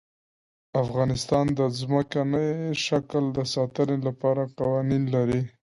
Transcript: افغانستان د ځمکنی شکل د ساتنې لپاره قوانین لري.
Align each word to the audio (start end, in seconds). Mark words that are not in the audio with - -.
افغانستان 0.83 1.45
د 1.59 1.61
ځمکنی 1.79 2.49
شکل 2.85 3.23
د 3.37 3.39
ساتنې 3.53 3.97
لپاره 4.07 4.41
قوانین 4.59 5.03
لري. 5.15 5.41